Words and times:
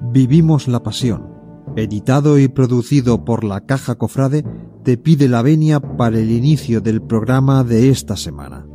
Vivimos 0.00 0.68
la 0.68 0.82
pasión. 0.82 1.28
Editado 1.76 2.38
y 2.38 2.48
producido 2.48 3.24
por 3.24 3.44
la 3.44 3.60
Caja 3.66 3.94
Cofrade, 3.94 4.44
te 4.84 4.96
pide 4.96 5.28
la 5.28 5.42
venia 5.42 5.80
para 5.80 6.18
el 6.18 6.30
inicio 6.30 6.80
del 6.80 7.02
programa 7.02 7.64
de 7.64 7.90
esta 7.90 8.16
semana. 8.16 8.66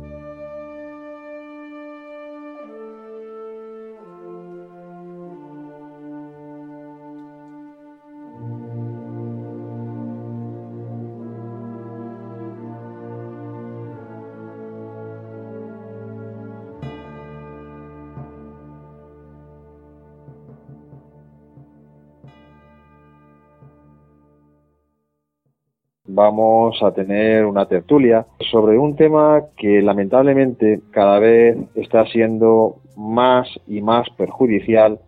Vamos 26.18 26.82
a 26.82 26.90
tener 26.90 27.46
una 27.46 27.66
tertulia 27.66 28.26
sobre 28.50 28.76
un 28.76 28.96
tema 28.96 29.40
que 29.56 29.80
lamentablemente 29.80 30.80
cada 30.90 31.20
vez 31.20 31.56
está 31.76 32.06
siendo 32.06 32.78
más 32.96 33.46
y 33.68 33.80
más 33.82 34.10
perjudicial 34.16 34.98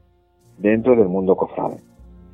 dentro 0.58 0.94
del 0.94 1.08
mundo 1.08 1.34
cofrade. 1.34 1.78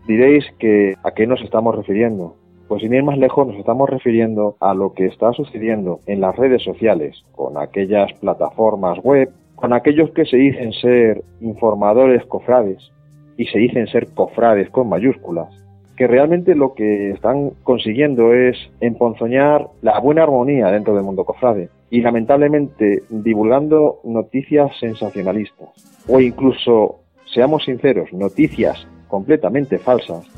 Diréis 0.07 0.45
que 0.59 0.95
a 1.03 1.13
qué 1.13 1.27
nos 1.27 1.41
estamos 1.41 1.75
refiriendo. 1.75 2.37
Pues 2.69 2.83
sin 2.83 2.93
ir 2.93 3.03
más 3.03 3.17
lejos 3.17 3.47
nos 3.47 3.57
estamos 3.57 3.89
refiriendo 3.89 4.57
a 4.61 4.75
lo 4.75 4.93
que 4.93 5.07
está 5.07 5.33
sucediendo 5.33 6.01
en 6.07 6.21
las 6.21 6.37
redes 6.37 6.63
sociales, 6.63 7.25
con 7.33 7.57
aquellas 7.57 8.13
plataformas 8.21 8.99
web, 9.03 9.31
con 9.55 9.73
aquellos 9.73 10.11
que 10.11 10.27
se 10.27 10.37
dicen 10.37 10.73
ser 10.75 11.23
informadores 11.41 12.27
cofrades 12.27 12.93
y 13.39 13.47
se 13.47 13.59
dicen 13.59 13.87
ser 13.87 14.13
cofrades 14.13 14.69
con 14.69 14.91
mayúsculas, 14.91 15.49
que 15.97 16.07
realmente 16.07 16.55
lo 16.55 16.75
que 16.75 17.11
están 17.11 17.51
consiguiendo 17.63 18.33
es 18.33 18.57
emponzoñar 18.81 19.69
la 19.83 19.99
buena 19.99 20.23
armonía 20.23 20.69
dentro 20.69 20.95
del 20.95 21.05
mundo 21.05 21.25
cofrade 21.25 21.71
y 21.91 22.01
lamentablemente 22.03 23.03
divulgando 23.09 24.01
noticias 24.05 24.71
sensacionalistas. 24.79 25.69
O 26.09 26.21
incluso, 26.21 27.01
seamos 27.33 27.65
sinceros, 27.65 28.13
noticias 28.13 28.87
completamente 29.09 29.79
falsas, 29.79 30.29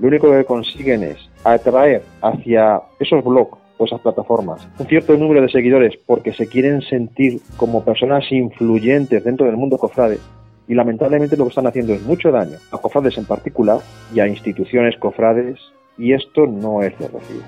lo 0.00 0.08
único 0.08 0.30
que 0.30 0.44
consiguen 0.44 1.04
es 1.04 1.30
atraer 1.44 2.02
hacia 2.20 2.82
esos 2.98 3.22
blogs 3.24 3.58
o 3.78 3.84
esas 3.84 4.00
plataformas 4.00 4.68
un 4.78 4.86
cierto 4.86 5.16
número 5.16 5.42
de 5.42 5.48
seguidores 5.48 5.94
porque 6.06 6.32
se 6.32 6.48
quieren 6.48 6.80
sentir 6.82 7.40
como 7.56 7.84
personas 7.84 8.30
influyentes 8.30 9.24
dentro 9.24 9.46
del 9.46 9.56
mundo 9.56 9.78
cofrade 9.78 10.18
y 10.66 10.74
lamentablemente 10.74 11.36
lo 11.36 11.44
que 11.44 11.50
están 11.50 11.66
haciendo 11.66 11.92
es 11.92 12.02
mucho 12.02 12.30
daño 12.30 12.58
a 12.70 12.78
cofrades 12.78 13.18
en 13.18 13.24
particular 13.24 13.78
y 14.14 14.20
a 14.20 14.26
instituciones 14.26 14.96
cofrades 14.98 15.58
y 15.98 16.12
esto 16.12 16.46
no 16.46 16.82
es 16.82 16.98
de 16.98 17.08
recibo. 17.08 17.44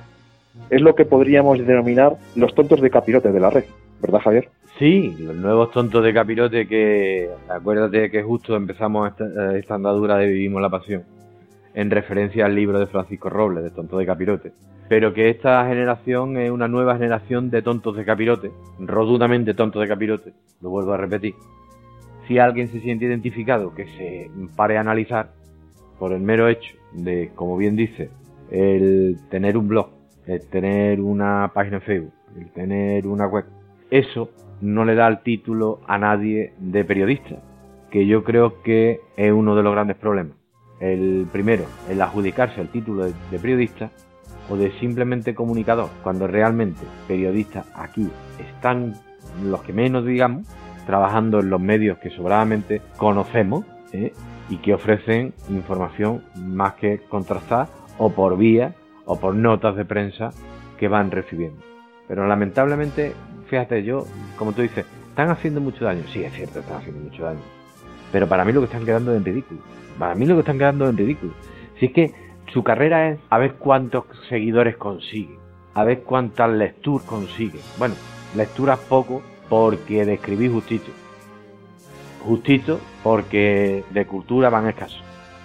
Es 0.71 0.81
lo 0.81 0.95
que 0.95 1.05
podríamos 1.05 1.59
denominar 1.59 2.17
los 2.35 2.55
tontos 2.55 2.81
de 2.81 2.91
capirote 2.91 3.33
de 3.33 3.41
la 3.41 3.51
red, 3.51 3.65
¿verdad 4.01 4.21
Javier? 4.21 4.49
Sí, 4.79 5.17
los 5.19 5.35
nuevos 5.35 5.71
tontos 5.71 6.05
de 6.05 6.13
capirote 6.13 6.67
que, 6.67 7.31
acuérdate 7.49 8.11
que 8.11 8.23
justo 8.23 8.57
empezamos 8.57 9.11
esta, 9.11 9.57
esta 9.57 9.75
andadura 9.75 10.17
de 10.17 10.27
Vivimos 10.27 10.61
la 10.61 10.69
Pasión, 10.69 11.05
en 11.75 11.91
referencia 11.91 12.47
al 12.47 12.55
libro 12.55 12.79
de 12.79 12.87
Francisco 12.87 13.31
Robles, 13.31 13.65
de 13.65 13.71
Tontos 13.71 13.99
de 13.99 14.07
Capirote, 14.07 14.53
pero 14.89 15.15
que 15.15 15.31
esta 15.31 15.67
generación 15.67 16.37
es 16.37 16.51
una 16.51 16.69
nueva 16.69 16.97
generación 16.97 17.51
de 17.51 17.63
tontos 17.63 17.97
de 17.97 18.05
capirote, 18.05 18.51
rotundamente 18.79 19.55
tontos 19.55 19.83
de 19.83 19.89
capirote, 19.89 20.33
lo 20.61 20.71
vuelvo 20.71 20.93
a 20.93 20.97
repetir, 20.97 21.35
si 22.27 22.39
alguien 22.39 22.69
se 22.69 22.81
siente 22.81 23.05
identificado, 23.05 23.75
que 23.75 23.87
se 23.97 24.31
pare 24.57 24.77
a 24.77 24.81
analizar 24.81 25.33
por 25.99 26.13
el 26.13 26.21
mero 26.21 26.49
hecho 26.49 26.75
de, 26.93 27.31
como 27.35 27.57
bien 27.57 27.77
dice, 27.77 28.11
el 28.51 29.19
tener 29.31 29.57
un 29.57 29.69
blog, 29.69 29.91
el 30.27 30.47
tener 30.49 31.01
una 31.01 31.51
página 31.55 31.79
de 31.79 31.85
Facebook, 31.85 32.13
el 32.39 32.51
tener 32.51 33.07
una 33.07 33.27
web, 33.27 33.45
eso 33.91 34.31
no 34.61 34.85
le 34.85 34.95
da 34.95 35.09
el 35.09 35.23
título 35.23 35.81
a 35.87 35.99
nadie 35.99 36.53
de 36.59 36.85
periodista, 36.85 37.43
que 37.91 38.07
yo 38.07 38.25
creo 38.25 38.63
que 38.63 39.01
es 39.17 39.33
uno 39.33 39.55
de 39.55 39.63
los 39.63 39.73
grandes 39.73 39.97
problemas. 39.97 40.37
El 40.81 41.27
primero, 41.33 41.65
el 41.89 42.03
adjudicarse 42.03 42.61
el 42.61 42.69
título 42.69 43.05
de 43.05 43.39
periodista 43.41 43.91
o 44.51 44.57
de 44.57 44.71
simplemente 44.73 45.35
comunicador, 45.35 45.89
cuando 46.03 46.27
realmente 46.27 46.83
periodistas 47.09 47.67
aquí 47.75 48.09
están 48.39 48.95
los 49.45 49.63
que 49.63 49.73
menos 49.73 50.05
digamos, 50.05 50.47
trabajando 50.87 51.41
en 51.41 51.51
los 51.51 51.61
medios 51.61 51.99
que 51.99 52.11
sobradamente 52.11 52.81
conocemos 52.97 53.65
¿eh? 53.93 54.13
y 54.49 54.59
que 54.59 54.75
ofrecen 54.75 55.35
información 55.51 56.23
más 56.37 56.75
que 56.75 57.01
contrastada 57.09 57.69
o 57.99 58.11
por 58.11 58.39
vía 58.39 58.75
o 59.05 59.19
por 59.19 59.35
notas 59.35 59.77
de 59.77 59.85
prensa 59.85 60.31
que 60.79 60.89
van 60.89 61.11
recibiendo. 61.11 61.61
Pero 62.09 62.27
lamentablemente, 62.27 63.15
fíjate, 63.49 63.83
yo, 63.83 64.07
como 64.39 64.53
tú 64.53 64.63
dices, 64.63 64.87
están 65.09 65.31
haciendo 65.31 65.61
mucho 65.61 65.85
daño. 65.85 66.03
Sí, 66.13 66.23
es 66.23 66.33
cierto, 66.35 66.61
están 66.61 66.79
haciendo 66.79 67.01
mucho 67.01 67.25
daño. 67.25 67.41
Pero 68.13 68.29
para 68.29 68.45
mí 68.45 68.53
lo 68.53 68.61
que 68.61 68.67
están 68.67 68.85
quedando 68.85 69.15
en 69.15 69.25
ridículo. 69.25 69.61
Para 69.99 70.15
mí 70.15 70.27
lo 70.27 70.35
que 70.35 70.41
están 70.41 70.59
quedando 70.59 70.89
en 70.89 70.97
ridículo. 70.97 71.33
Si 71.81 71.87
es 71.87 71.93
que 71.93 72.15
su 72.53 72.63
carrera 72.63 73.11
es 73.11 73.19
a 73.31 73.39
ver 73.39 73.55
cuántos 73.55 74.05
seguidores 74.29 74.77
consigue, 74.77 75.37
a 75.75 75.85
ver 75.85 76.03
cuántas 76.03 76.51
lecturas 76.51 77.07
consigue. 77.07 77.59
Bueno, 77.79 77.95
lecturas 78.37 78.79
poco, 78.79 79.23
porque 79.49 80.05
de 80.05 80.19
justito. 80.49 80.91
Justito 82.21 82.81
porque 83.03 83.85
de 83.91 84.07
cultura 84.07 84.51
van 84.51 84.69
escasos. 84.69 85.03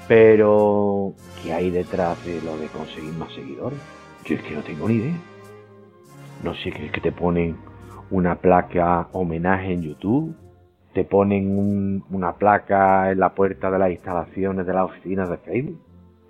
Pero, 0.08 1.14
¿qué 1.42 1.54
hay 1.54 1.70
detrás 1.70 2.24
de 2.26 2.42
lo 2.42 2.58
de 2.58 2.68
conseguir 2.68 3.14
más 3.14 3.32
seguidores? 3.34 3.80
Yo 4.26 4.36
es 4.36 4.44
que 4.44 4.56
no 4.56 4.62
tengo 4.62 4.88
ni 4.88 4.96
idea. 4.96 5.18
No 6.44 6.54
sé, 6.56 6.72
¿crees 6.72 6.92
que 6.92 7.02
te 7.02 7.12
ponen 7.12 7.56
una 8.10 8.36
placa 8.36 9.08
homenaje 9.14 9.74
en 9.74 9.84
YouTube? 9.84 10.36
¿Te 10.94 11.06
ponen 11.06 12.04
una 12.10 12.34
placa 12.34 13.12
en 13.12 13.20
la 13.20 13.34
puerta 13.34 13.72
de 13.72 13.80
las 13.80 13.92
instalaciones 13.92 14.66
de 14.66 14.74
las 14.74 14.86
oficinas 14.86 15.30
de 15.30 15.38
Facebook? 15.38 15.80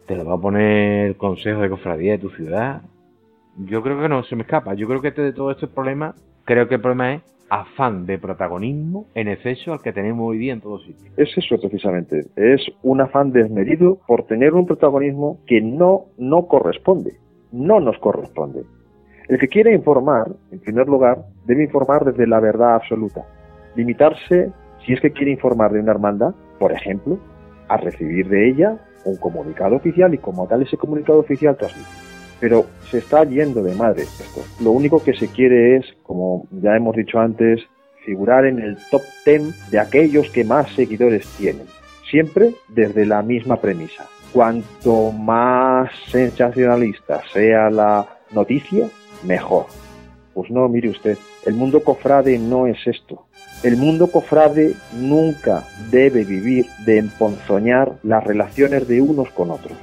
¿Te 0.06 0.16
lo 0.16 0.26
va 0.26 0.36
a 0.36 0.38
poner 0.38 1.08
el 1.08 1.16
Consejo 1.16 1.62
de 1.62 1.70
Cofradía 1.70 2.12
de 2.12 2.18
tu 2.20 2.30
ciudad? 2.30 2.82
Yo 3.58 3.82
creo 3.82 4.00
que 4.00 4.10
no, 4.10 4.24
se 4.24 4.36
me 4.36 4.44
escapa. 4.44 4.74
Yo 4.74 4.88
creo 4.88 5.02
que 5.02 5.08
este 5.08 5.22
de 5.22 5.34
todo 5.34 5.52
este 5.52 5.68
problema, 5.68 6.14
creo 6.46 6.68
que 6.68 6.76
el 6.76 6.82
problema 6.82 7.14
es 7.14 7.22
afán 7.52 8.06
de 8.06 8.18
protagonismo 8.18 9.08
en 9.14 9.28
exceso 9.28 9.74
al 9.74 9.82
que 9.82 9.92
tenemos 9.92 10.26
hoy 10.26 10.38
día 10.38 10.54
en 10.54 10.62
todos 10.62 10.86
sitios. 10.86 11.14
Es 11.18 11.38
eso 11.38 11.58
precisamente, 11.60 12.22
es 12.38 12.62
un 12.82 13.02
afán 13.02 13.34
desmedido 13.34 14.00
por 14.08 14.24
tener 14.24 14.54
un 14.54 14.66
protagonismo 14.66 15.38
que 15.46 15.60
no, 15.60 16.06
no 16.18 16.48
corresponde, 16.48 17.18
no 17.52 17.82
nos 17.82 17.98
corresponde. 18.00 18.64
El 19.28 19.38
que 19.38 19.50
quiere 19.50 19.76
informar, 19.76 20.32
en 20.50 20.60
primer 20.62 20.88
lugar, 20.88 21.26
debe 21.46 21.66
informar 21.66 22.06
desde 22.06 22.26
la 22.26 22.40
verdad 22.40 22.76
absoluta. 22.76 23.26
Limitarse, 23.76 24.50
si 24.86 24.94
es 24.94 25.02
que 25.02 25.12
quiere 25.12 25.32
informar 25.32 25.74
de 25.74 25.82
una 25.82 25.92
hermandad, 25.92 26.34
por 26.58 26.72
ejemplo, 26.72 27.20
a 27.68 27.76
recibir 27.76 28.30
de 28.30 28.50
ella 28.50 28.78
un 29.04 29.18
comunicado 29.18 29.76
oficial 29.76 30.14
y 30.14 30.20
como 30.20 30.48
tal 30.48 30.62
ese 30.62 30.78
comunicado 30.78 31.20
oficial 31.20 31.58
transmitir 31.58 32.11
pero 32.42 32.66
se 32.90 32.98
está 32.98 33.24
yendo 33.24 33.64
de 33.64 33.76
madre 33.76 34.04
esto. 34.04 34.42
Lo 34.62 34.72
único 34.72 35.02
que 35.02 35.14
se 35.14 35.28
quiere 35.28 35.78
es, 35.78 35.86
como 36.04 36.48
ya 36.52 36.76
hemos 36.76 36.96
dicho 36.96 37.20
antes, 37.20 37.62
figurar 38.04 38.46
en 38.46 38.60
el 38.60 38.78
top 38.90 39.04
10 39.26 39.70
de 39.70 39.80
aquellos 39.80 40.30
que 40.32 40.44
más 40.44 40.70
seguidores 40.72 41.26
tienen. 41.38 41.68
Siempre 42.10 42.56
desde 42.68 43.06
la 43.06 43.22
misma 43.22 43.58
premisa. 43.58 44.08
Cuanto 44.34 45.12
más 45.12 45.92
sensacionalista 46.08 47.22
sea 47.32 47.70
la 47.70 48.08
noticia, 48.32 48.88
mejor. 49.24 49.68
Pues 50.34 50.50
no, 50.50 50.68
mire 50.68 50.90
usted, 50.90 51.18
el 51.46 51.54
mundo 51.54 51.84
cofrade 51.84 52.38
no 52.40 52.66
es 52.66 52.78
esto. 52.88 53.26
El 53.64 53.78
mundo 53.78 54.08
cofrade 54.08 54.74
nunca 54.94 55.64
debe 55.92 56.24
vivir 56.24 56.66
de 56.86 56.98
emponzoñar 56.98 57.94
las 58.02 58.24
relaciones 58.24 58.88
de 58.88 59.02
unos 59.02 59.30
con 59.32 59.52
otros. 59.52 59.78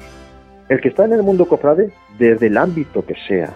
El 0.69 0.81
que 0.81 0.88
está 0.88 1.04
en 1.04 1.12
el 1.12 1.22
mundo 1.22 1.46
cofrade, 1.46 1.90
desde 2.19 2.49
el 2.49 2.56
ámbito 2.56 3.05
que 3.05 3.15
sea, 3.26 3.55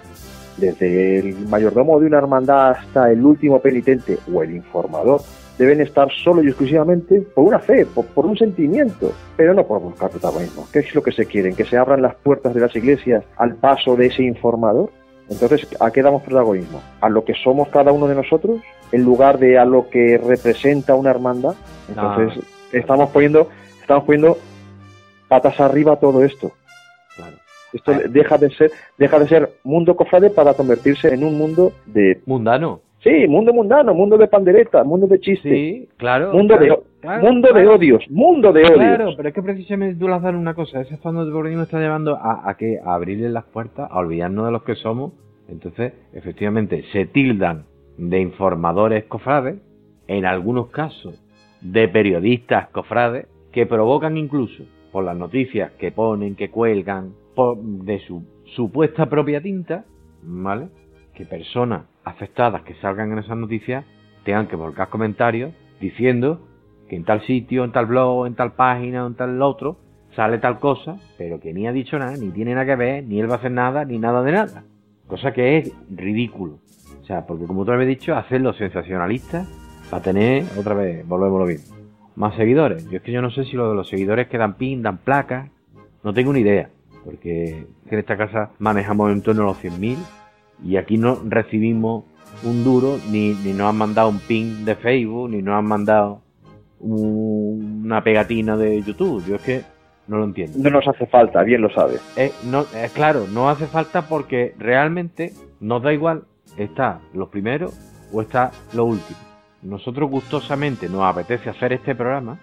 desde 0.56 1.18
el 1.18 1.48
mayordomo 1.48 1.98
de 1.98 2.06
una 2.06 2.18
hermandad 2.18 2.70
hasta 2.72 3.10
el 3.10 3.24
último 3.24 3.60
penitente 3.60 4.18
o 4.32 4.42
el 4.42 4.54
informador, 4.54 5.20
deben 5.58 5.80
estar 5.80 6.08
solo 6.10 6.42
y 6.42 6.48
exclusivamente 6.48 7.20
por 7.20 7.44
una 7.44 7.58
fe, 7.58 7.86
por, 7.86 8.26
un 8.26 8.36
sentimiento, 8.36 9.12
pero 9.36 9.54
no 9.54 9.66
por 9.66 9.80
buscar 9.80 10.10
protagonismo. 10.10 10.66
¿Qué 10.72 10.80
es 10.80 10.94
lo 10.94 11.02
que 11.02 11.12
se 11.12 11.26
quieren? 11.26 11.54
¿Que 11.54 11.64
se 11.64 11.76
abran 11.76 12.02
las 12.02 12.14
puertas 12.16 12.54
de 12.54 12.60
las 12.60 12.74
iglesias 12.74 13.24
al 13.36 13.56
paso 13.56 13.96
de 13.96 14.06
ese 14.06 14.22
informador? 14.22 14.90
Entonces, 15.28 15.66
¿a 15.80 15.90
qué 15.90 16.02
damos 16.02 16.22
protagonismo? 16.22 16.82
¿A 17.00 17.08
lo 17.08 17.24
que 17.24 17.34
somos 17.34 17.68
cada 17.68 17.92
uno 17.92 18.06
de 18.06 18.14
nosotros? 18.14 18.60
En 18.90 19.02
lugar 19.02 19.38
de 19.38 19.58
a 19.58 19.64
lo 19.64 19.88
que 19.88 20.18
representa 20.18 20.94
una 20.94 21.10
hermandad. 21.10 21.54
Entonces, 21.88 22.44
estamos 22.72 23.10
poniendo, 23.10 23.48
estamos 23.80 24.04
poniendo 24.04 24.38
patas 25.28 25.58
arriba 25.60 25.96
todo 25.96 26.24
esto. 26.24 26.52
Esto 27.72 27.92
deja 28.10 28.38
de 28.38 28.50
ser, 28.50 28.70
deja 28.98 29.18
de 29.18 29.28
ser 29.28 29.50
mundo 29.64 29.96
cofrade 29.96 30.30
para 30.30 30.54
convertirse 30.54 31.12
en 31.12 31.24
un 31.24 31.38
mundo 31.38 31.72
de 31.86 32.20
mundano. 32.26 32.80
Sí, 33.02 33.26
mundo 33.26 33.52
mundano, 33.52 33.94
mundo 33.94 34.16
de 34.16 34.28
pandereta, 34.28 34.84
mundo 34.84 35.08
de 35.08 35.18
chiste. 35.18 35.50
Sí, 35.50 35.88
claro. 35.96 36.32
Mundo, 36.32 36.56
de, 36.56 36.78
mundo 37.20 37.52
de 37.52 37.66
odios, 37.66 38.08
mundo 38.08 38.52
de 38.52 38.62
odios. 38.62 38.76
Claro, 38.76 39.12
pero 39.16 39.28
es 39.28 39.34
que 39.34 39.42
precisamente 39.42 39.98
tú 39.98 40.06
dado 40.06 40.38
una 40.38 40.54
cosa. 40.54 40.80
Ese 40.80 40.96
fondo 40.98 41.26
de 41.26 41.32
gobierno 41.32 41.64
está 41.64 41.80
llevando 41.80 42.14
a, 42.14 42.48
a 42.48 42.56
que 42.56 42.78
a 42.78 42.94
abrirle 42.94 43.28
las 43.28 43.44
puertas, 43.44 43.90
a 43.90 43.98
olvidarnos 43.98 44.46
de 44.46 44.52
los 44.52 44.62
que 44.62 44.76
somos. 44.76 45.14
Entonces, 45.48 45.94
efectivamente, 46.12 46.84
se 46.92 47.06
tildan 47.06 47.64
de 47.98 48.20
informadores 48.20 49.04
cofrades, 49.04 49.56
en 50.06 50.24
algunos 50.24 50.68
casos 50.68 51.20
de 51.60 51.88
periodistas 51.88 52.68
cofrades, 52.68 53.26
que 53.50 53.66
provocan 53.66 54.16
incluso 54.16 54.62
por 54.92 55.04
las 55.04 55.16
noticias 55.16 55.72
que 55.72 55.90
ponen, 55.90 56.36
que 56.36 56.50
cuelgan, 56.50 57.14
de 57.36 57.98
su 58.00 58.24
supuesta 58.54 59.06
propia 59.06 59.40
tinta, 59.40 59.84
¿vale? 60.22 60.68
Que 61.14 61.24
personas 61.24 61.84
afectadas 62.04 62.62
que 62.62 62.74
salgan 62.74 63.12
en 63.12 63.18
esas 63.18 63.36
noticias 63.36 63.84
tengan 64.24 64.48
que 64.48 64.56
volcar 64.56 64.88
comentarios 64.88 65.52
diciendo 65.80 66.40
que 66.88 66.96
en 66.96 67.04
tal 67.04 67.22
sitio, 67.22 67.64
en 67.64 67.72
tal 67.72 67.86
blog, 67.86 68.26
en 68.26 68.34
tal 68.34 68.52
página, 68.52 69.06
en 69.06 69.14
tal 69.14 69.40
otro, 69.40 69.78
sale 70.14 70.38
tal 70.38 70.58
cosa, 70.58 70.96
pero 71.16 71.40
que 71.40 71.52
ni 71.52 71.66
ha 71.66 71.72
dicho 71.72 71.98
nada, 71.98 72.16
ni 72.16 72.30
tiene 72.30 72.54
nada 72.54 72.66
que 72.66 72.76
ver, 72.76 73.04
ni 73.04 73.20
él 73.20 73.30
va 73.30 73.34
a 73.34 73.38
hacer 73.38 73.50
nada, 73.50 73.84
ni 73.84 73.98
nada 73.98 74.22
de 74.22 74.32
nada. 74.32 74.64
Cosa 75.06 75.32
que 75.32 75.58
es 75.58 75.72
ridículo. 75.90 76.58
O 77.00 77.04
sea, 77.04 77.26
porque 77.26 77.46
como 77.46 77.64
tú 77.64 77.72
habéis 77.72 77.98
dicho, 77.98 78.14
hacerlo 78.14 78.52
sensacionalista 78.52 79.46
para 79.90 80.02
tener, 80.02 80.44
otra 80.58 80.74
vez, 80.74 81.06
volvemos 81.06 81.40
lo 81.40 81.46
mismo, 81.46 81.76
más 82.16 82.36
seguidores. 82.36 82.88
Yo 82.90 82.98
es 82.98 83.02
que 83.02 83.12
yo 83.12 83.22
no 83.22 83.30
sé 83.30 83.44
si 83.44 83.56
lo 83.56 83.70
de 83.70 83.74
los 83.74 83.88
seguidores 83.88 84.28
que 84.28 84.38
dan 84.38 84.54
pin, 84.54 84.82
dan 84.82 84.98
placas, 84.98 85.50
no 86.04 86.12
tengo 86.12 86.32
ni 86.32 86.40
idea. 86.40 86.70
Porque 87.04 87.66
en 87.90 87.98
esta 87.98 88.16
casa 88.16 88.50
manejamos 88.58 89.10
en 89.12 89.22
torno 89.22 89.42
a 89.42 89.46
los 89.46 89.62
100.000 89.62 89.96
y 90.64 90.76
aquí 90.76 90.98
no 90.98 91.18
recibimos 91.24 92.04
un 92.44 92.64
duro, 92.64 92.98
ni, 93.10 93.34
ni 93.34 93.52
nos 93.52 93.68
han 93.68 93.76
mandado 93.76 94.08
un 94.08 94.18
ping 94.18 94.64
de 94.64 94.74
Facebook, 94.74 95.30
ni 95.30 95.42
nos 95.42 95.58
han 95.58 95.64
mandado 95.66 96.22
una 96.80 98.02
pegatina 98.02 98.56
de 98.56 98.82
YouTube. 98.82 99.24
Yo 99.26 99.36
es 99.36 99.42
que 99.42 99.62
no 100.08 100.18
lo 100.18 100.24
entiendo. 100.24 100.58
No 100.58 100.70
nos 100.70 100.86
hace 100.88 101.06
falta, 101.06 101.42
bien 101.42 101.62
lo 101.62 101.70
sabes. 101.70 102.00
Eh, 102.16 102.32
no, 102.44 102.62
eh, 102.74 102.88
claro, 102.92 103.26
no 103.32 103.48
hace 103.48 103.66
falta 103.66 104.02
porque 104.08 104.54
realmente 104.58 105.32
nos 105.60 105.82
da 105.82 105.92
igual 105.92 106.24
está 106.56 107.00
lo 107.14 107.30
primero 107.30 107.70
o 108.12 108.20
está 108.20 108.50
lo 108.74 108.84
último. 108.84 109.18
Nosotros 109.62 110.10
gustosamente 110.10 110.88
nos 110.88 111.02
apetece 111.02 111.50
hacer 111.50 111.72
este 111.72 111.94
programa 111.94 112.38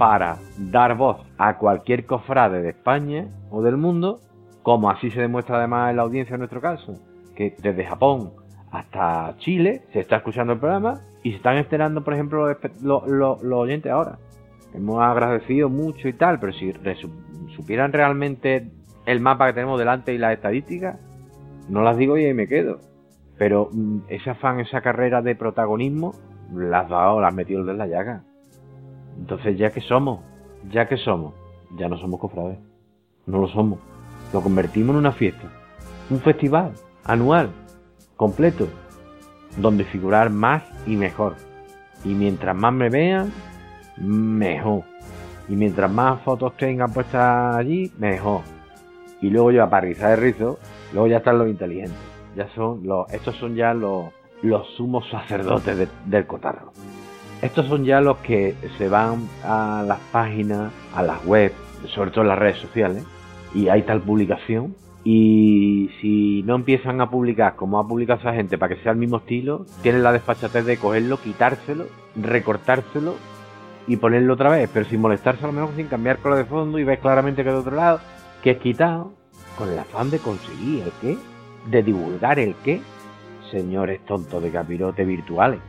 para 0.00 0.38
dar 0.56 0.96
voz 0.96 1.18
a 1.36 1.58
cualquier 1.58 2.06
cofrade 2.06 2.62
de 2.62 2.70
España 2.70 3.28
o 3.50 3.60
del 3.60 3.76
mundo, 3.76 4.20
como 4.62 4.88
así 4.88 5.10
se 5.10 5.20
demuestra 5.20 5.58
además 5.58 5.90
en 5.90 5.96
la 5.96 6.02
audiencia 6.04 6.36
en 6.36 6.38
nuestro 6.38 6.62
caso 6.62 6.94
que 7.36 7.54
desde 7.60 7.84
Japón 7.84 8.32
hasta 8.72 9.36
Chile 9.36 9.82
se 9.92 10.00
está 10.00 10.16
escuchando 10.16 10.54
el 10.54 10.58
programa 10.58 11.02
y 11.22 11.32
se 11.32 11.36
están 11.36 11.58
esperando, 11.58 12.02
por 12.02 12.14
ejemplo, 12.14 12.46
los, 12.80 13.42
oyentes 13.42 13.92
ahora. 13.92 14.16
Hemos 14.72 15.02
agradecido 15.02 15.68
mucho 15.68 16.08
y 16.08 16.14
tal, 16.14 16.40
pero 16.40 16.54
si 16.54 16.72
supieran 17.54 17.92
realmente 17.92 18.70
el 19.04 19.20
mapa 19.20 19.48
que 19.48 19.52
tenemos 19.52 19.78
delante 19.78 20.14
y 20.14 20.18
las 20.18 20.32
estadísticas, 20.32 20.98
no 21.68 21.82
las 21.82 21.98
digo 21.98 22.16
y 22.16 22.24
ahí 22.24 22.32
me 22.32 22.48
quedo. 22.48 22.78
Pero 23.36 23.68
mm, 23.70 23.98
ese 24.08 24.30
afán, 24.30 24.60
esa 24.60 24.80
carrera 24.80 25.20
de 25.20 25.34
protagonismo, 25.34 26.14
las 26.54 26.84
has 26.84 26.90
dado, 26.90 27.20
las 27.20 27.28
has 27.28 27.34
metido 27.34 27.64
desde 27.64 27.76
la 27.76 27.86
llaga. 27.86 28.24
Entonces, 29.20 29.56
ya 29.58 29.70
que 29.70 29.80
somos, 29.82 30.20
ya 30.72 30.88
que 30.88 30.96
somos, 30.96 31.34
ya 31.76 31.88
no 31.88 31.98
somos 31.98 32.18
cofrades. 32.18 32.58
No 33.26 33.38
lo 33.38 33.48
somos. 33.48 33.78
Lo 34.32 34.40
convertimos 34.40 34.94
en 34.94 35.00
una 35.00 35.12
fiesta, 35.12 35.50
un 36.08 36.20
festival 36.20 36.72
anual, 37.04 37.50
completo, 38.16 38.68
donde 39.56 39.84
figurar 39.84 40.30
más 40.30 40.62
y 40.86 40.96
mejor. 40.96 41.36
Y 42.04 42.14
mientras 42.14 42.56
más 42.56 42.72
me 42.72 42.88
vean, 42.88 43.32
mejor. 43.98 44.84
Y 45.48 45.56
mientras 45.56 45.90
más 45.90 46.20
fotos 46.22 46.56
tengan 46.56 46.92
puestas 46.92 47.56
allí, 47.56 47.92
mejor. 47.98 48.42
Y 49.20 49.30
luego 49.30 49.50
yo 49.50 49.64
a 49.64 49.80
de 49.80 50.16
rizo, 50.16 50.58
luego 50.92 51.08
ya 51.08 51.18
están 51.18 51.38
los 51.38 51.48
inteligentes. 51.48 51.98
Ya 52.36 52.48
son 52.54 52.86
los, 52.86 53.12
estos 53.12 53.34
son 53.36 53.56
ya 53.56 53.74
los, 53.74 54.06
los 54.42 54.66
sumos 54.76 55.08
sacerdotes 55.10 55.88
del 56.06 56.26
cotarro. 56.26 56.72
Estos 57.42 57.66
son 57.68 57.84
ya 57.84 58.02
los 58.02 58.18
que 58.18 58.54
se 58.76 58.88
van 58.88 59.26
a 59.42 59.82
las 59.86 59.98
páginas, 60.12 60.72
a 60.94 61.02
las 61.02 61.24
webs, 61.24 61.54
sobre 61.94 62.10
todo 62.10 62.22
en 62.22 62.28
las 62.28 62.38
redes 62.38 62.58
sociales, 62.58 63.04
y 63.54 63.68
hay 63.68 63.82
tal 63.82 64.02
publicación. 64.02 64.74
Y 65.04 65.90
si 66.00 66.42
no 66.42 66.56
empiezan 66.56 67.00
a 67.00 67.08
publicar 67.08 67.56
como 67.56 67.78
ha 67.78 67.88
publicado 67.88 68.20
esa 68.20 68.34
gente 68.34 68.58
para 68.58 68.74
que 68.74 68.82
sea 68.82 68.92
el 68.92 68.98
mismo 68.98 69.16
estilo, 69.16 69.64
tienen 69.82 70.02
la 70.02 70.12
desfachatez 70.12 70.66
de 70.66 70.76
cogerlo, 70.76 71.18
quitárselo, 71.18 71.86
recortárselo 72.14 73.14
y 73.86 73.96
ponerlo 73.96 74.34
otra 74.34 74.50
vez, 74.50 74.68
pero 74.70 74.84
sin 74.84 75.00
molestarse 75.00 75.42
a 75.42 75.46
lo 75.46 75.54
mejor 75.54 75.70
sin 75.74 75.86
cambiar 75.86 76.18
color 76.18 76.36
de 76.36 76.44
fondo 76.44 76.78
y 76.78 76.84
ves 76.84 76.98
claramente 76.98 77.42
que 77.42 77.50
de 77.50 77.56
otro 77.56 77.74
lado, 77.74 78.00
que 78.42 78.50
es 78.50 78.58
quitado, 78.58 79.14
con 79.56 79.70
el 79.70 79.78
afán 79.78 80.10
de 80.10 80.18
conseguir 80.18 80.82
el 80.82 80.92
qué, 81.00 81.18
de 81.70 81.82
divulgar 81.82 82.38
el 82.38 82.54
qué, 82.56 82.82
señores 83.50 84.04
tontos 84.04 84.42
de 84.42 84.50
capirote 84.50 85.06
virtuales, 85.06 85.60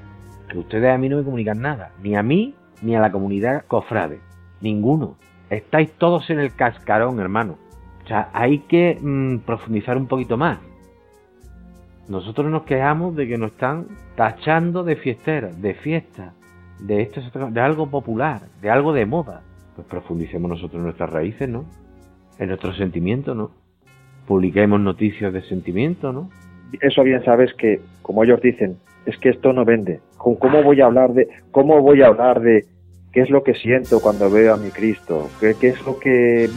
ustedes 0.60 0.94
a 0.94 0.98
mí 0.98 1.10
no 1.10 1.18
me 1.18 1.24
comunican 1.24 1.62
nada, 1.62 1.92
ni 2.02 2.16
a 2.16 2.24
mí 2.24 2.56
ni 2.82 2.96
a 2.96 3.00
la 3.00 3.12
comunidad 3.12 3.66
cofrade, 3.68 4.20
ninguno. 4.62 5.18
Estáis 5.50 5.92
todos 5.94 6.30
en 6.30 6.40
el 6.40 6.56
cascarón, 6.56 7.20
hermano 7.20 7.58
hay 8.34 8.60
que 8.60 8.98
mm, 9.00 9.40
profundizar 9.40 9.98
un 9.98 10.08
poquito 10.08 10.38
más. 10.38 10.60
Nosotros 12.08 12.52
nos 12.52 12.64
quejamos 12.64 13.16
de 13.16 13.28
que 13.28 13.38
nos 13.38 13.52
están 13.52 13.88
tachando 14.16 14.84
de 14.84 14.96
fiesteras, 14.96 15.62
de 15.62 15.74
fiestas, 15.76 16.34
de 16.80 17.02
esto, 17.04 17.22
de 17.50 17.62
algo 17.62 17.90
popular, 17.90 18.42
de 18.62 18.70
algo 18.70 18.92
de 18.92 19.06
moda. 19.06 19.42
Pues 19.76 19.88
profundicemos 19.88 20.50
nosotros 20.50 20.76
en 20.80 20.84
nuestras 20.84 21.10
raíces, 21.10 21.48
¿no? 21.48 21.66
En 22.38 22.50
nuestros 22.50 22.76
sentimientos, 22.78 23.36
¿no? 23.38 23.52
Publiquemos 24.28 24.80
noticias 24.80 25.32
de 25.32 25.42
sentimiento, 25.44 26.12
¿no? 26.12 26.30
Eso 26.82 27.04
bien 27.04 27.24
sabes 27.24 27.54
que, 27.54 27.82
como 28.02 28.24
ellos 28.24 28.42
dicen, 28.42 28.78
es 29.06 29.18
que 29.18 29.30
esto 29.30 29.54
no 29.54 29.66
vende. 29.66 30.00
¿Cómo 30.18 30.62
voy 30.64 30.82
a 30.82 30.86
hablar 30.86 31.14
de, 31.14 31.28
cómo 31.52 31.82
voy 31.82 32.02
a 32.02 32.08
hablar 32.08 32.42
de 32.42 32.66
qué 33.12 33.22
es 33.22 33.30
lo 33.30 33.44
que 33.44 33.56
siento 33.56 34.00
cuando 34.00 34.30
veo 34.30 34.54
a 34.54 34.58
mi 34.58 34.70
Cristo? 34.70 35.30
¿Qué, 35.40 35.56
qué 35.60 35.70
es 35.70 35.86
lo 35.86 35.98
que 36.00 36.48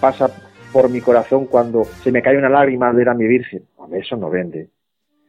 pasa 0.00 0.30
por 0.72 0.90
mi 0.90 1.00
corazón 1.00 1.46
cuando 1.46 1.84
se 1.84 2.12
me 2.12 2.20
cae 2.20 2.36
una 2.36 2.50
lágrima 2.50 2.90
de 2.90 2.98
ver 2.98 3.08
a 3.08 3.14
mi 3.14 3.26
Virgen. 3.26 3.62
Eso 3.92 4.16
no 4.16 4.28
vende. 4.28 4.68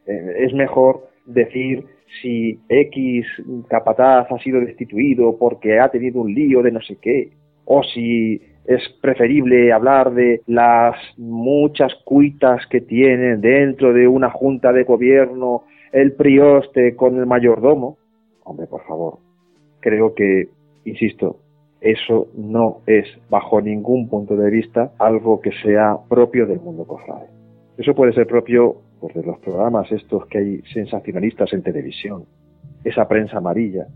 Eh, 0.06 0.34
es 0.40 0.54
mejor 0.54 1.08
decir 1.26 1.86
si 2.22 2.60
X 2.68 3.26
capataz 3.70 4.30
ha 4.30 4.40
sido 4.40 4.60
destituido 4.60 5.38
porque 5.38 5.80
ha 5.80 5.90
tenido 5.90 6.22
un 6.22 6.34
lío 6.34 6.62
de 6.62 6.72
no 6.72 6.82
sé 6.82 6.98
qué, 7.02 7.32
o 7.64 7.82
si 7.84 8.42
es 8.66 8.82
preferible 9.02 9.72
hablar 9.72 10.14
de 10.14 10.42
las 10.48 10.98
muchas 11.18 11.94
cuitas 12.04 12.66
que 12.68 12.82
tienen 12.82 13.40
dentro 13.40 13.94
de 13.94 14.08
una 14.08 14.30
junta 14.30 14.74
de 14.74 14.84
gobierno 14.84 15.64
el 15.91 16.13
prioste 16.13 16.96
con 16.96 17.17
el 17.17 17.25
mayordomo. 17.25 17.98
Hombre, 18.44 18.67
por 18.67 18.84
favor, 18.86 19.20
creo 19.79 20.13
que, 20.13 20.50
insisto, 20.86 21.38
eso 21.82 22.27
no 22.36 22.82
es, 22.88 23.06
bajo 23.29 23.62
ningún 23.62 24.10
punto 24.10 24.36
de 24.36 24.50
vista, 24.50 24.94
algo 25.00 25.41
que 25.41 25.51
sea 25.63 25.98
propio 26.10 26.46
del 26.48 26.60
mundo 26.60 26.86
cofrade. 26.86 27.27
Eso 27.77 27.94
puede 27.94 28.13
ser 28.13 28.25
propio 28.25 28.77
pues, 29.00 29.13
de 29.13 29.24
los 29.24 29.38
programas 29.39 29.91
estos 29.91 30.25
que 30.27 30.39
hay 30.39 30.62
sensacionalistas 30.74 31.53
en 31.53 31.62
televisión, 31.62 32.25
esa 32.84 33.08
prensa 33.08 33.38
amarilla. 33.38 33.88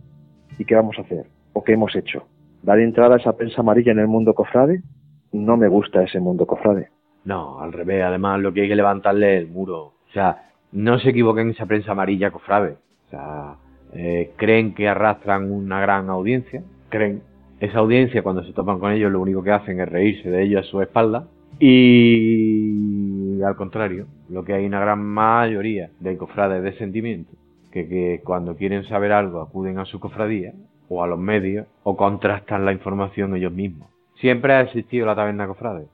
¿Y 0.60 0.66
qué 0.66 0.76
vamos 0.76 0.98
a 1.00 1.02
hacer? 1.02 1.26
¿O 1.54 1.64
qué 1.64 1.74
hemos 1.74 1.96
hecho? 1.96 2.24
¿Dar 2.62 2.80
entrada 2.80 3.16
a 3.16 3.18
esa 3.18 3.36
prensa 3.36 3.62
amarilla 3.62 3.92
en 3.92 4.00
el 4.00 4.08
mundo 4.08 4.36
cofrade? 4.36 4.84
No 5.32 5.58
me 5.58 5.68
gusta 5.68 6.04
ese 6.04 6.20
mundo 6.20 6.46
cofrade. 6.46 6.90
No, 7.26 7.60
al 7.60 7.74
revés. 7.74 8.04
Además, 8.04 8.40
lo 8.40 8.54
que 8.54 8.62
hay 8.62 8.68
que 8.68 8.76
levantarle 8.76 9.38
es 9.38 9.44
el 9.44 9.50
muro. 9.50 9.86
O 9.86 10.12
sea, 10.14 10.51
no 10.72 11.00
se 11.00 11.10
equivoquen 11.10 11.50
esa 11.50 11.66
prensa 11.66 11.92
amarilla 11.92 12.32
cofrade. 12.32 12.78
O 13.08 13.10
sea, 13.10 13.56
eh, 13.94 14.32
creen 14.38 14.74
que 14.74 14.88
arrastran 14.88 15.52
una 15.52 15.82
gran 15.82 16.10
audiencia, 16.10 16.64
creen 16.90 17.24
esa 17.60 17.80
audiencia, 17.80 18.24
cuando 18.24 18.44
se 18.44 18.54
topan 18.54 18.80
con 18.80 18.92
ellos, 18.92 19.12
lo 19.12 19.22
único 19.22 19.44
que 19.44 19.52
hacen 19.52 19.80
es 19.80 19.88
reírse 19.88 20.30
de 20.30 20.44
ellos 20.44 20.66
a 20.66 20.70
su 20.70 20.82
espalda. 20.82 21.28
Y 21.60 23.40
al 23.44 23.56
contrario, 23.56 24.08
lo 24.30 24.44
que 24.44 24.54
hay 24.54 24.66
una 24.66 24.80
gran 24.80 25.04
mayoría 25.04 25.92
de 26.00 26.18
cofrades 26.18 26.64
de 26.64 26.74
sentimiento, 26.78 27.32
que, 27.72 27.88
que 27.88 28.22
cuando 28.24 28.56
quieren 28.56 28.84
saber 28.86 29.12
algo 29.12 29.42
acuden 29.42 29.78
a 29.78 29.86
su 29.86 30.00
cofradía 30.00 30.54
o 30.90 31.04
a 31.04 31.08
los 31.08 31.20
medios 31.20 31.68
o 31.84 31.96
contrastan 31.96 32.66
la 32.66 32.74
información 32.74 33.36
ellos 33.36 33.54
mismos. 33.54 33.90
Siempre 34.20 34.54
ha 34.54 34.62
existido 34.62 35.06
la 35.06 35.16
taberna 35.16 35.48
cofrade, 35.48 35.86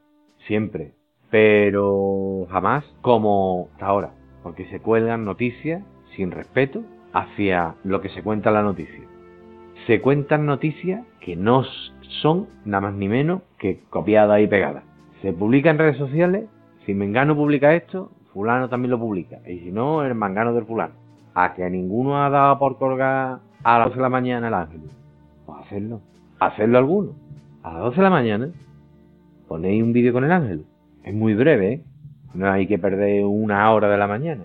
siempre, 0.47 0.93
pero 1.29 2.47
jamás 2.49 2.85
como 3.01 3.69
hasta 3.73 3.85
ahora, 3.85 4.11
porque 4.43 4.65
se 4.69 4.79
cuelgan 4.79 5.25
noticias 5.25 5.83
sin 6.15 6.31
respeto 6.31 6.83
hacia 7.13 7.75
lo 7.83 8.01
que 8.01 8.09
se 8.09 8.23
cuenta 8.23 8.49
en 8.49 8.55
la 8.55 8.63
noticia. 8.63 9.03
Se 9.85 10.01
cuentan 10.01 10.45
noticias 10.45 11.05
que 11.21 11.35
no 11.35 11.63
son 12.21 12.47
nada 12.65 12.81
más 12.81 12.93
ni 12.93 13.07
menos 13.07 13.41
que 13.57 13.81
copiadas 13.89 14.41
y 14.41 14.47
pegadas. 14.47 14.83
Se 15.21 15.33
publica 15.33 15.69
en 15.69 15.77
redes 15.77 15.97
sociales, 15.97 16.45
si 16.85 16.93
Mengano 16.93 17.35
publica 17.35 17.73
esto, 17.73 18.11
fulano 18.33 18.69
también 18.69 18.91
lo 18.91 18.99
publica, 18.99 19.39
y 19.47 19.59
si 19.59 19.71
no, 19.71 20.03
el 20.03 20.13
mangano 20.15 20.53
del 20.53 20.65
fulano. 20.65 20.93
A 21.33 21.53
que 21.53 21.63
a 21.63 21.69
ninguno 21.69 22.23
ha 22.23 22.29
dado 22.29 22.59
por 22.59 22.77
colgar 22.77 23.39
a 23.63 23.79
las 23.79 23.87
12 23.87 23.97
de 23.97 24.01
la 24.01 24.09
mañana 24.09 24.47
el 24.47 24.53
ángel. 24.53 24.81
Pues 25.45 25.59
hacerlo. 25.59 26.01
Hacerlo 26.39 26.77
alguno. 26.77 27.11
A 27.63 27.73
las 27.73 27.81
12 27.81 27.97
de 27.97 28.03
la 28.03 28.09
mañana 28.09 28.49
ponéis 29.47 29.83
un 29.83 29.93
vídeo 29.93 30.13
con 30.13 30.23
el 30.23 30.31
ángel. 30.31 30.65
Es 31.03 31.13
muy 31.13 31.33
breve, 31.33 31.73
¿eh? 31.73 31.83
No 32.33 32.51
hay 32.51 32.67
que 32.67 32.77
perder 32.77 33.25
una 33.25 33.71
hora 33.71 33.89
de 33.89 33.97
la 33.97 34.07
mañana. 34.07 34.43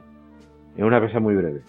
Es 0.77 0.83
una 0.83 1.01
cosa 1.01 1.21
muy 1.21 1.35
breve. 1.35 1.63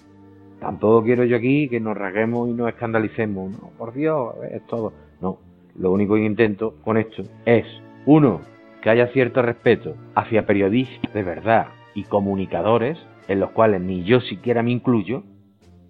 Tampoco 0.59 1.03
quiero 1.03 1.25
yo 1.25 1.35
aquí 1.35 1.67
que 1.67 1.79
nos 1.79 1.97
rasguemos 1.97 2.49
y 2.49 2.53
nos 2.53 2.69
escandalicemos. 2.69 3.51
No, 3.51 3.71
por 3.77 3.93
Dios, 3.93 4.35
es 4.49 4.65
todo. 4.67 4.93
No, 5.21 5.39
lo 5.75 5.91
único 5.91 6.15
que 6.15 6.23
intento 6.23 6.75
con 6.83 6.97
esto 6.97 7.23
es, 7.45 7.65
uno, 8.05 8.41
que 8.81 8.89
haya 8.89 9.07
cierto 9.07 9.41
respeto 9.41 9.95
hacia 10.15 10.45
periodistas 10.45 11.13
de 11.13 11.23
verdad 11.23 11.67
y 11.95 12.03
comunicadores, 12.03 12.97
en 13.27 13.39
los 13.39 13.51
cuales 13.51 13.81
ni 13.81 14.03
yo 14.03 14.21
siquiera 14.21 14.63
me 14.63 14.71
incluyo. 14.71 15.23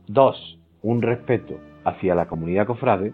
Dos, 0.07 0.59
un 0.81 1.01
respeto 1.01 1.59
hacia 1.83 2.15
la 2.15 2.27
comunidad 2.27 2.65
cofrade. 2.65 3.13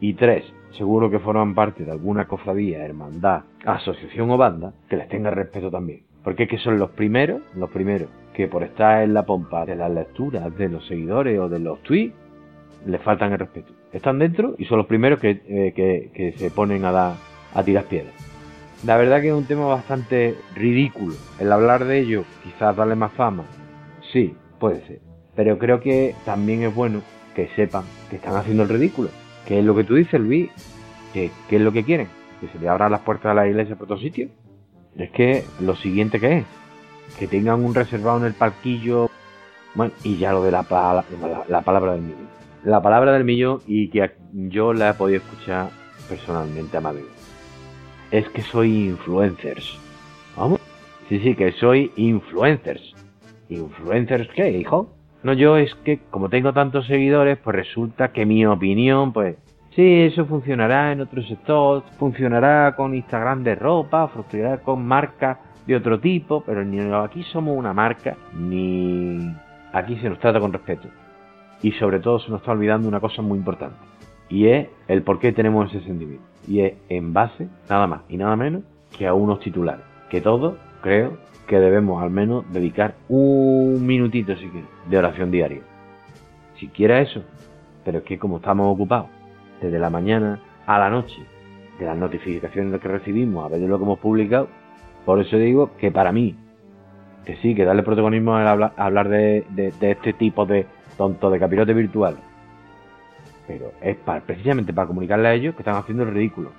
Y 0.00 0.14
tres, 0.14 0.44
seguro 0.76 1.10
que 1.10 1.18
forman 1.18 1.54
parte 1.54 1.84
de 1.84 1.92
alguna 1.92 2.26
cofradía, 2.26 2.84
hermandad, 2.84 3.42
asociación 3.64 4.30
o 4.30 4.36
banda, 4.36 4.72
que 4.88 4.96
les 4.96 5.08
tenga 5.08 5.30
respeto 5.30 5.70
también. 5.70 6.09
Porque 6.22 6.44
es 6.44 6.48
que 6.48 6.58
son 6.58 6.78
los 6.78 6.90
primeros, 6.90 7.40
los 7.54 7.70
primeros 7.70 8.08
que 8.34 8.46
por 8.46 8.62
estar 8.62 9.02
en 9.02 9.14
la 9.14 9.24
pompa 9.24 9.64
de 9.66 9.76
las 9.76 9.90
lecturas 9.90 10.56
de 10.56 10.68
los 10.68 10.86
seguidores 10.86 11.38
o 11.38 11.48
de 11.48 11.58
los 11.58 11.82
tweets, 11.82 12.14
les 12.86 13.02
faltan 13.02 13.32
el 13.32 13.38
respeto. 13.38 13.72
Están 13.92 14.18
dentro 14.18 14.54
y 14.58 14.64
son 14.64 14.78
los 14.78 14.86
primeros 14.86 15.20
que, 15.20 15.42
eh, 15.46 15.72
que, 15.74 16.34
se 16.36 16.50
ponen 16.50 16.84
a, 16.84 16.92
dar, 16.92 17.14
a 17.54 17.62
tirar 17.62 17.84
piedras. 17.84 18.14
La 18.84 18.96
verdad 18.96 19.20
que 19.20 19.28
es 19.28 19.34
un 19.34 19.44
tema 19.44 19.66
bastante 19.66 20.36
ridículo. 20.54 21.14
El 21.38 21.52
hablar 21.52 21.84
de 21.84 21.98
ello, 21.98 22.24
quizás 22.42 22.76
darle 22.76 22.94
más 22.94 23.12
fama, 23.12 23.44
sí, 24.12 24.34
puede 24.58 24.80
ser. 24.86 25.00
Pero 25.34 25.58
creo 25.58 25.80
que 25.80 26.14
también 26.24 26.62
es 26.62 26.74
bueno 26.74 27.02
que 27.34 27.48
sepan 27.56 27.84
que 28.08 28.16
están 28.16 28.36
haciendo 28.36 28.62
el 28.62 28.68
ridículo. 28.68 29.10
¿Qué 29.46 29.58
es 29.58 29.64
lo 29.64 29.74
que 29.74 29.84
tú 29.84 29.96
dices, 29.96 30.20
Luis? 30.20 30.50
¿Qué, 31.12 31.30
qué 31.48 31.56
es 31.56 31.62
lo 31.62 31.72
que 31.72 31.84
quieren? 31.84 32.08
¿Que 32.40 32.48
se 32.48 32.58
le 32.58 32.68
abran 32.68 32.92
las 32.92 33.00
puertas 33.00 33.32
de 33.32 33.34
la 33.34 33.48
iglesia 33.48 33.76
por 33.76 33.84
otro 33.84 33.98
sitio? 33.98 34.28
Es 34.96 35.10
que 35.10 35.44
lo 35.60 35.76
siguiente 35.76 36.20
que 36.20 36.38
es, 36.38 36.44
que 37.18 37.26
tengan 37.26 37.64
un 37.64 37.74
reservado 37.74 38.18
en 38.18 38.24
el 38.24 38.34
parquillo. 38.34 39.10
Bueno, 39.74 39.92
y 40.02 40.16
ya 40.16 40.32
lo 40.32 40.42
de 40.42 40.50
la, 40.50 40.62
la, 41.48 41.60
palabra 41.62 41.92
del 41.92 42.02
millón. 42.02 42.28
La 42.64 42.82
palabra 42.82 43.12
del 43.12 43.24
millón 43.24 43.60
y 43.66 43.88
que 43.88 44.10
yo 44.32 44.72
la 44.72 44.90
he 44.90 44.94
podido 44.94 45.20
escuchar 45.20 45.70
personalmente 46.08 46.76
a 46.76 46.80
Madrid. 46.80 47.04
Es 48.10 48.28
que 48.30 48.42
soy 48.42 48.88
influencers. 48.88 49.78
¿Vamos? 50.36 50.60
Sí, 51.08 51.20
sí, 51.20 51.34
que 51.34 51.52
soy 51.52 51.92
influencers. 51.96 52.94
¿Influencers 53.48 54.28
qué, 54.34 54.50
hijo? 54.50 54.92
No, 55.22 55.32
yo 55.34 55.56
es 55.56 55.74
que 55.84 56.00
como 56.10 56.28
tengo 56.28 56.52
tantos 56.52 56.86
seguidores, 56.86 57.38
pues 57.38 57.54
resulta 57.54 58.12
que 58.12 58.26
mi 58.26 58.46
opinión, 58.46 59.12
pues 59.12 59.36
sí, 59.74 60.02
eso 60.02 60.26
funcionará 60.26 60.92
en 60.92 61.00
otro 61.00 61.22
sector, 61.22 61.82
funcionará 61.98 62.74
con 62.76 62.94
Instagram 62.94 63.42
de 63.44 63.54
ropa, 63.54 64.08
funcionará 64.08 64.58
con 64.58 64.84
marcas 64.84 65.38
de 65.66 65.76
otro 65.76 66.00
tipo, 66.00 66.42
pero 66.42 66.64
ni 66.64 66.80
aquí 66.94 67.22
somos 67.24 67.56
una 67.56 67.72
marca, 67.72 68.16
ni 68.34 69.34
aquí 69.72 69.96
se 69.96 70.08
nos 70.08 70.18
trata 70.18 70.40
con 70.40 70.52
respeto. 70.52 70.88
Y 71.62 71.72
sobre 71.72 72.00
todo 72.00 72.18
se 72.18 72.30
nos 72.30 72.40
está 72.40 72.52
olvidando 72.52 72.88
una 72.88 73.00
cosa 73.00 73.22
muy 73.22 73.38
importante, 73.38 73.76
y 74.28 74.46
es 74.46 74.68
el 74.88 75.02
por 75.02 75.18
qué 75.18 75.32
tenemos 75.32 75.72
ese 75.74 75.84
sentimiento. 75.84 76.24
Y 76.48 76.60
es 76.60 76.74
en 76.88 77.12
base, 77.12 77.48
nada 77.68 77.86
más 77.86 78.00
y 78.08 78.16
nada 78.16 78.36
menos, 78.36 78.62
que 78.96 79.06
a 79.06 79.14
unos 79.14 79.40
titulares. 79.40 79.84
Que 80.08 80.20
todos, 80.20 80.54
creo, 80.80 81.18
que 81.46 81.58
debemos 81.58 82.02
al 82.02 82.10
menos 82.10 82.50
dedicar 82.52 82.94
un 83.08 83.84
minutito, 83.84 84.34
si 84.36 84.50
de 84.88 84.98
oración 84.98 85.30
diaria. 85.30 85.60
Siquiera 86.58 87.00
eso. 87.00 87.22
Pero 87.84 87.98
es 87.98 88.04
que 88.04 88.18
como 88.18 88.36
estamos 88.36 88.72
ocupados, 88.72 89.08
desde 89.60 89.78
la 89.78 89.90
mañana 89.90 90.40
a 90.66 90.78
la 90.78 90.90
noche, 90.90 91.22
de 91.78 91.86
las 91.86 91.96
notificaciones 91.96 92.80
que 92.80 92.88
recibimos, 92.88 93.44
a 93.44 93.48
ver 93.48 93.60
de 93.60 93.68
lo 93.68 93.78
que 93.78 93.84
hemos 93.84 93.98
publicado, 93.98 94.48
por 95.04 95.20
eso 95.20 95.36
digo 95.36 95.70
que 95.78 95.90
para 95.90 96.12
mí, 96.12 96.36
que 97.24 97.36
sí, 97.36 97.54
que 97.54 97.64
darle 97.64 97.82
protagonismo 97.82 98.36
a 98.36 98.50
hablar, 98.76 99.08
de, 99.08 99.44
este 99.80 100.12
tipo 100.12 100.46
de 100.46 100.66
tonto 100.96 101.30
de 101.30 101.38
capirote 101.38 101.74
virtual. 101.74 102.16
Pero 103.46 103.72
es 103.80 103.96
para, 103.96 104.20
precisamente 104.20 104.72
para 104.72 104.86
comunicarle 104.86 105.28
a 105.28 105.34
ellos 105.34 105.54
que 105.54 105.62
están 105.62 105.76
haciendo 105.76 106.04
el 106.04 106.14
ridículo. 106.14 106.52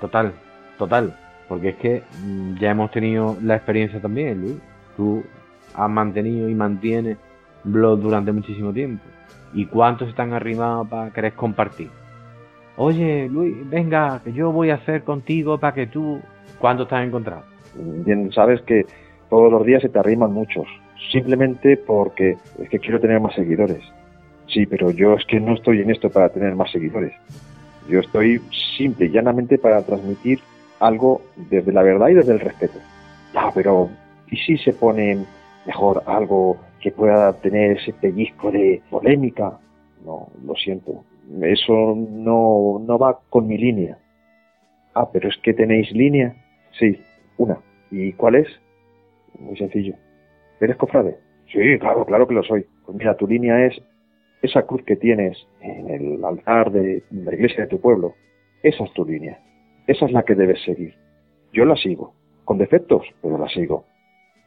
Total, 0.00 0.32
total. 0.78 1.16
Porque 1.48 1.70
es 1.70 1.76
que 1.76 2.02
mm, 2.24 2.56
ya 2.56 2.70
hemos 2.70 2.90
tenido 2.90 3.36
la 3.42 3.56
experiencia 3.56 4.00
también, 4.00 4.40
Luis. 4.40 4.56
Tú 4.96 5.22
has 5.74 5.90
mantenido 5.90 6.48
y 6.48 6.54
mantienes 6.54 7.18
blog 7.64 8.00
durante 8.00 8.32
muchísimo 8.32 8.72
tiempo. 8.72 9.04
¿Y 9.52 9.66
cuántos 9.66 10.08
están 10.08 10.32
arrimados 10.32 10.88
para 10.88 11.10
querer 11.10 11.34
compartir? 11.34 11.90
Oye, 12.76 13.28
Luis, 13.28 13.54
venga, 13.68 14.20
que 14.24 14.32
yo 14.32 14.50
voy 14.50 14.70
a 14.70 14.74
hacer 14.74 15.04
contigo 15.04 15.58
para 15.58 15.74
que 15.74 15.86
tú... 15.86 16.20
¿Cuántos 16.58 16.86
estás 16.86 17.06
encontrado? 17.06 17.42
Bien, 17.74 18.32
sabes 18.32 18.60
que 18.62 18.86
todos 19.28 19.50
los 19.50 19.64
días 19.64 19.82
se 19.82 19.88
te 19.88 19.98
arriman 19.98 20.32
muchos, 20.32 20.66
simplemente 21.12 21.76
porque 21.76 22.36
es 22.60 22.68
que 22.68 22.78
quiero 22.78 23.00
tener 23.00 23.20
más 23.20 23.34
seguidores. 23.34 23.82
Sí, 24.46 24.66
pero 24.66 24.90
yo 24.90 25.14
es 25.14 25.24
que 25.26 25.40
no 25.40 25.54
estoy 25.54 25.80
en 25.80 25.90
esto 25.90 26.10
para 26.10 26.28
tener 26.28 26.54
más 26.54 26.70
seguidores. 26.70 27.12
Yo 27.88 28.00
estoy 28.00 28.40
simple 28.76 29.06
y 29.06 29.10
llanamente 29.10 29.58
para 29.58 29.82
transmitir 29.82 30.40
algo 30.80 31.22
desde 31.36 31.72
la 31.72 31.82
verdad 31.82 32.08
y 32.08 32.14
desde 32.14 32.32
el 32.32 32.40
respeto. 32.40 32.78
Ah, 33.34 33.50
pero 33.54 33.90
¿y 34.30 34.36
si 34.36 34.56
se 34.58 34.72
pone 34.72 35.24
mejor 35.66 36.02
algo 36.06 36.58
que 36.80 36.90
pueda 36.90 37.32
tener 37.34 37.78
ese 37.78 37.92
pellizco 37.92 38.50
de 38.50 38.82
polémica? 38.90 39.58
No, 40.04 40.28
lo 40.44 40.54
siento. 40.54 41.04
Eso 41.42 41.94
no, 41.96 42.80
no 42.84 42.98
va 42.98 43.20
con 43.30 43.46
mi 43.46 43.58
línea. 43.58 43.98
Ah, 44.94 45.10
pero 45.12 45.28
es 45.28 45.36
que 45.38 45.54
tenéis 45.54 45.90
línea. 45.92 46.34
Sí, 46.78 47.00
una. 47.38 47.58
¿Y 47.90 48.12
cuál 48.12 48.36
es? 48.36 48.48
Muy 49.38 49.56
sencillo. 49.56 49.94
¿Eres 50.60 50.76
cofrade? 50.76 51.18
Sí, 51.52 51.78
claro, 51.78 52.04
claro 52.04 52.26
que 52.26 52.34
lo 52.34 52.42
soy. 52.42 52.66
Pues 52.84 52.96
mira, 52.96 53.16
tu 53.16 53.26
línea 53.26 53.66
es 53.66 53.80
esa 54.42 54.62
cruz 54.62 54.82
que 54.84 54.96
tienes 54.96 55.36
en 55.60 55.90
el 55.90 56.24
altar 56.24 56.70
de 56.70 57.02
la 57.10 57.34
iglesia 57.34 57.64
de 57.64 57.70
tu 57.70 57.80
pueblo. 57.80 58.14
Esa 58.62 58.84
es 58.84 58.92
tu 58.92 59.04
línea. 59.04 59.38
Esa 59.86 60.06
es 60.06 60.12
la 60.12 60.22
que 60.22 60.34
debes 60.34 60.62
seguir. 60.64 60.94
Yo 61.52 61.64
la 61.64 61.76
sigo. 61.76 62.14
Con 62.44 62.58
defectos, 62.58 63.06
pero 63.22 63.38
la 63.38 63.48
sigo. 63.48 63.84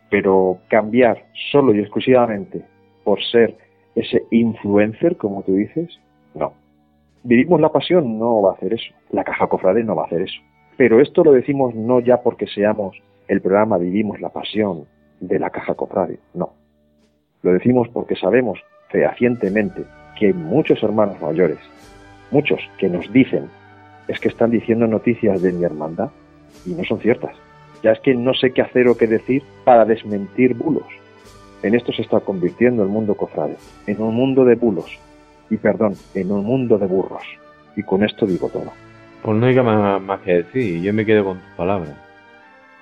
Pero 0.10 0.60
cambiar 0.70 1.26
solo 1.52 1.74
y 1.74 1.80
exclusivamente 1.80 2.64
por 3.04 3.22
ser 3.24 3.58
ese 3.96 4.24
influencer, 4.32 5.18
como 5.18 5.44
tú 5.44 5.56
dices, 5.56 6.00
no. 6.36 6.54
Vivimos 7.24 7.60
la 7.60 7.70
pasión 7.70 8.18
no 8.20 8.42
va 8.42 8.52
a 8.52 8.54
hacer 8.54 8.74
eso. 8.74 8.94
La 9.12 9.24
caja 9.24 9.48
cofrade 9.48 9.84
no 9.84 9.96
va 9.96 10.04
a 10.04 10.06
hacer 10.06 10.22
eso. 10.22 10.42
Pero 10.78 11.02
esto 11.02 11.24
lo 11.24 11.32
decimos 11.32 11.74
no 11.74 12.00
ya 12.00 12.22
porque 12.22 12.46
seamos 12.48 12.96
el 13.28 13.42
programa 13.42 13.78
Vivimos 13.78 14.22
la 14.22 14.30
Pasión 14.30 14.86
de 15.20 15.40
la 15.40 15.50
Caja 15.50 15.74
Cofrade, 15.74 16.20
no. 16.34 16.54
Lo 17.42 17.52
decimos 17.52 17.90
porque 17.90 18.16
sabemos 18.16 18.60
fehacientemente 18.90 19.84
que 20.20 20.34
muchos 20.34 20.82
hermanos 20.84 21.20
mayores, 21.22 21.60
muchos 22.32 22.60
que 22.78 22.90
nos 22.90 23.12
dicen, 23.12 23.50
es 24.08 24.20
que 24.20 24.30
están 24.30 24.52
diciendo 24.52 24.88
noticias 24.88 25.42
de 25.42 25.52
mi 25.52 25.64
hermandad 25.64 26.10
y 26.66 26.72
no 26.72 26.84
son 26.84 27.00
ciertas. 27.00 27.36
Ya 27.84 27.92
es 27.92 28.00
que 28.00 28.16
no 28.16 28.34
sé 28.34 28.52
qué 28.52 28.62
hacer 28.62 28.88
o 28.88 28.98
qué 28.98 29.08
decir 29.08 29.44
para 29.64 29.86
desmentir 29.86 30.56
bulos. 30.56 30.88
En 31.64 31.76
esto 31.76 31.92
se 31.92 32.04
está 32.04 32.20
convirtiendo 32.20 32.84
el 32.84 32.90
mundo 32.90 33.16
cofrade, 33.16 33.58
en 33.88 34.02
un 34.02 34.16
mundo 34.16 34.46
de 34.46 34.56
bulos, 34.56 35.00
y 35.50 35.58
perdón, 35.58 35.94
en 36.14 36.32
un 36.32 36.46
mundo 36.46 36.78
de 36.78 36.88
burros. 36.88 37.24
Y 37.76 37.84
con 37.84 38.04
esto 38.04 38.26
digo 38.26 38.50
todo. 38.50 38.72
Pues 39.22 39.38
no 39.38 39.46
hay 39.46 39.56
más, 39.56 40.02
más 40.02 40.22
que 40.22 40.44
decir, 40.44 40.82
yo 40.82 40.94
me 40.94 41.06
quedo 41.06 41.26
con 41.26 41.40
tus 41.40 41.52
palabras. 41.52 41.96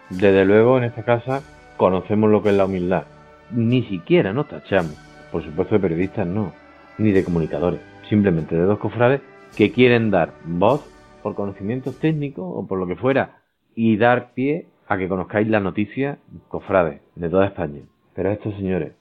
Desde 0.09 0.45
luego 0.45 0.77
en 0.77 0.85
esta 0.85 1.03
casa 1.03 1.41
conocemos 1.77 2.29
lo 2.29 2.43
que 2.43 2.49
es 2.49 2.55
la 2.55 2.65
humildad. 2.65 3.03
Ni 3.51 3.83
siquiera 3.83 4.33
nos 4.33 4.47
tachamos, 4.47 4.95
por 5.31 5.43
supuesto 5.43 5.75
de 5.75 5.81
periodistas 5.81 6.27
no, 6.27 6.53
ni 6.97 7.11
de 7.11 7.23
comunicadores, 7.23 7.79
simplemente 8.09 8.55
de 8.55 8.63
dos 8.63 8.79
cofrades 8.79 9.21
que 9.55 9.71
quieren 9.71 10.11
dar 10.11 10.33
voz 10.45 10.85
por 11.23 11.35
conocimientos 11.35 11.99
técnicos 11.99 12.45
o 12.47 12.67
por 12.67 12.79
lo 12.79 12.87
que 12.87 12.95
fuera 12.95 13.39
y 13.73 13.97
dar 13.97 14.33
pie 14.33 14.67
a 14.87 14.97
que 14.97 15.07
conozcáis 15.07 15.47
las 15.47 15.63
noticias 15.63 16.17
cofrades 16.47 17.01
de 17.15 17.29
toda 17.29 17.47
España. 17.47 17.81
Pero 18.13 18.31
estos 18.31 18.55
señores, 18.55 18.93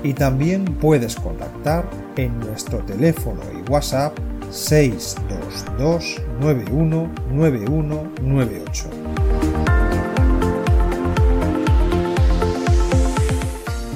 y 0.03 0.13
también 0.13 0.67
puedes 0.67 1.17
contactar 1.17 1.89
en 2.17 2.39
nuestro 2.39 2.81
teléfono 2.81 3.41
y 3.51 3.63
WhatsApp 3.71 4.13
622 4.51 6.21
919198. 6.41 8.89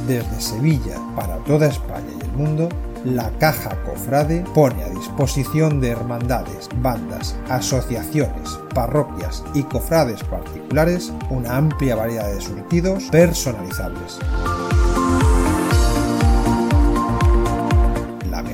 Desde 0.07 0.41
Sevilla 0.41 0.97
para 1.15 1.37
toda 1.45 1.69
España 1.69 2.09
y 2.19 2.23
el 2.25 2.33
mundo, 2.33 2.71
la 3.05 3.31
Caja 3.39 3.77
Cofrade 3.85 4.43
pone 4.55 4.83
a 4.83 4.89
disposición 4.89 5.79
de 5.81 5.91
hermandades, 5.91 6.71
bandas, 6.83 7.37
asociaciones, 7.49 8.59
parroquias 8.75 9.45
y 9.55 9.63
cofrades 9.63 10.25
particulares 10.25 11.13
una 11.31 11.57
amplia 11.57 11.95
variedad 11.97 12.31
de 12.33 12.41
surtidos 12.41 13.05
personalizables. 13.05 14.19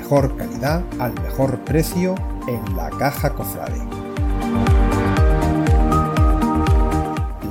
mejor 0.06 0.36
calidad 0.36 0.84
al 1.00 1.12
mejor 1.20 1.58
precio 1.64 2.14
en 2.46 2.76
la 2.76 2.90
caja 2.90 3.30
cofrade. 3.30 3.80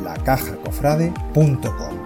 lacajacofrade.com 0.03 2.05